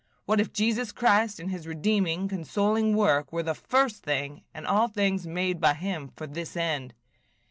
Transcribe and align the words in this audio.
What 0.25 0.39
if 0.41 0.51
Jesus 0.51 0.91
Christ 0.91 1.39
and 1.39 1.51
his 1.51 1.67
redeeming, 1.67 2.27
consoling 2.27 2.95
work 2.95 3.31
were 3.31 3.43
the 3.43 3.53
first 3.53 4.01
thing, 4.01 4.41
and 4.51 4.65
all 4.65 4.87
things 4.87 5.27
made 5.27 5.61
by 5.61 5.75
him 5.75 6.11
for 6.15 6.25
this 6.25 6.57
end? 6.57 6.95